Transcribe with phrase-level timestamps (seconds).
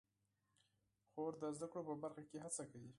[1.11, 2.89] خور د زده کړو په برخه کې هڅه کوي.